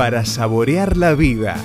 [0.00, 1.58] para saborear la vida.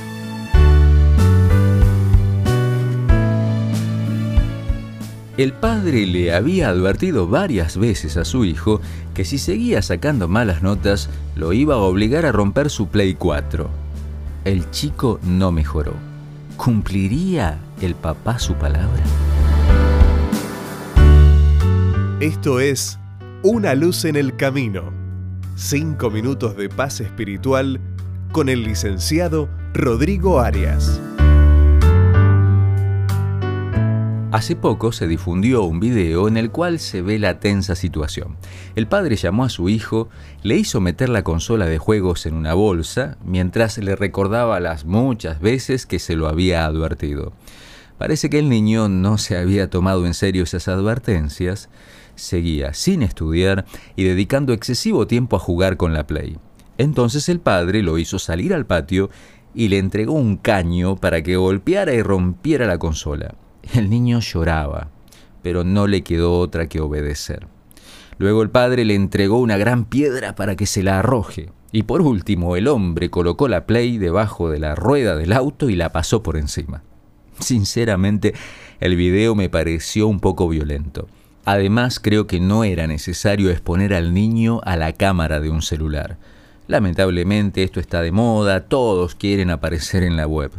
[5.38, 8.82] El padre le había advertido varias veces a su hijo
[9.14, 13.70] que si seguía sacando malas notas lo iba a obligar a romper su Play 4.
[14.44, 15.94] El chico no mejoró.
[16.58, 19.02] ¿Cumpliría el papá su palabra?
[22.20, 23.00] Esto es
[23.44, 24.92] Una luz en el camino.
[25.56, 27.80] Cinco minutos de paz espiritual
[28.36, 31.00] con el licenciado Rodrigo Arias.
[34.34, 38.36] Hace poco se difundió un video en el cual se ve la tensa situación.
[38.76, 40.10] El padre llamó a su hijo,
[40.44, 45.40] le hizo meter la consola de juegos en una bolsa, mientras le recordaba las muchas
[45.40, 47.32] veces que se lo había advertido.
[47.98, 51.70] Parece que el niño no se había tomado en serio esas advertencias,
[52.16, 53.64] seguía sin estudiar
[53.96, 56.38] y dedicando excesivo tiempo a jugar con la Play.
[56.78, 59.10] Entonces el padre lo hizo salir al patio
[59.54, 63.36] y le entregó un caño para que golpeara y rompiera la consola.
[63.74, 64.90] El niño lloraba,
[65.42, 67.48] pero no le quedó otra que obedecer.
[68.18, 71.52] Luego el padre le entregó una gran piedra para que se la arroje.
[71.72, 75.76] Y por último, el hombre colocó la play debajo de la rueda del auto y
[75.76, 76.84] la pasó por encima.
[77.40, 78.34] Sinceramente,
[78.80, 81.08] el video me pareció un poco violento.
[81.44, 86.18] Además, creo que no era necesario exponer al niño a la cámara de un celular.
[86.68, 90.52] Lamentablemente esto está de moda, todos quieren aparecer en la web.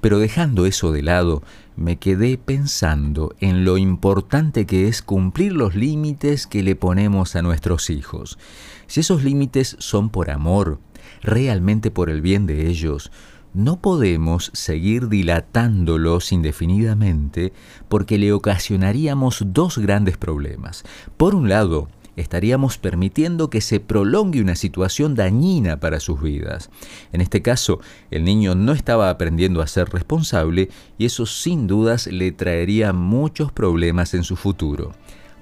[0.00, 1.42] Pero dejando eso de lado,
[1.76, 7.42] me quedé pensando en lo importante que es cumplir los límites que le ponemos a
[7.42, 8.38] nuestros hijos.
[8.86, 10.80] Si esos límites son por amor,
[11.22, 13.12] realmente por el bien de ellos,
[13.54, 17.52] no podemos seguir dilatándolos indefinidamente
[17.88, 20.82] porque le ocasionaríamos dos grandes problemas.
[21.16, 26.70] Por un lado, estaríamos permitiendo que se prolongue una situación dañina para sus vidas.
[27.12, 32.06] En este caso, el niño no estaba aprendiendo a ser responsable y eso sin dudas
[32.06, 34.92] le traería muchos problemas en su futuro.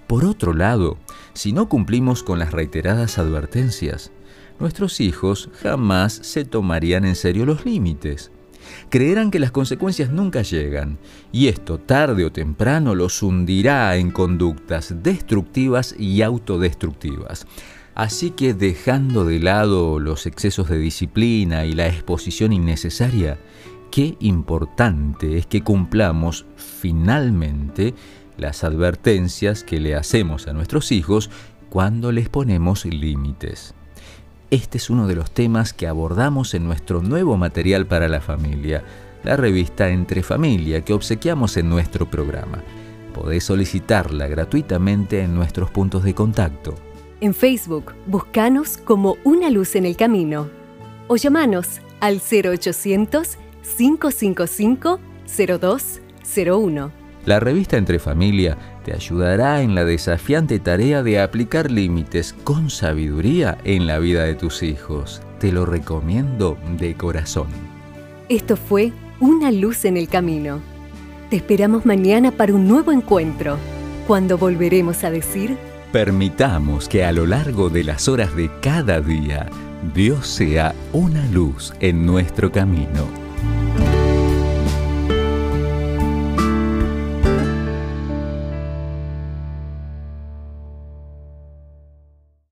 [0.06, 0.98] Por otro lado,
[1.32, 4.10] si no cumplimos con las reiteradas advertencias,
[4.58, 8.31] nuestros hijos jamás se tomarían en serio los límites
[8.88, 10.98] creerán que las consecuencias nunca llegan,
[11.32, 17.46] y esto tarde o temprano los hundirá en conductas destructivas y autodestructivas.
[17.94, 23.38] Así que dejando de lado los excesos de disciplina y la exposición innecesaria,
[23.90, 27.94] qué importante es que cumplamos finalmente
[28.38, 31.30] las advertencias que le hacemos a nuestros hijos
[31.68, 33.74] cuando les ponemos límites.
[34.52, 38.84] Este es uno de los temas que abordamos en nuestro nuevo material para la familia,
[39.24, 42.62] la revista Entre Familia que obsequiamos en nuestro programa.
[43.14, 46.74] Podés solicitarla gratuitamente en nuestros puntos de contacto.
[47.22, 50.50] En Facebook, buscanos como Una Luz en el Camino
[51.08, 53.38] o llamanos al 0800
[53.78, 55.00] 555
[55.34, 57.01] 0201.
[57.24, 63.58] La revista Entre Familia te ayudará en la desafiante tarea de aplicar límites con sabiduría
[63.62, 65.22] en la vida de tus hijos.
[65.38, 67.46] Te lo recomiendo de corazón.
[68.28, 70.60] Esto fue Una luz en el camino.
[71.30, 73.56] Te esperamos mañana para un nuevo encuentro,
[74.08, 75.56] cuando volveremos a decir...
[75.92, 79.48] Permitamos que a lo largo de las horas de cada día,
[79.94, 83.06] Dios sea una luz en nuestro camino.